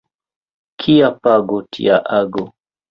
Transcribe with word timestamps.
Kia 0.85 1.11
pago, 1.25 1.61
tia 1.73 2.05
ago. 2.21 2.51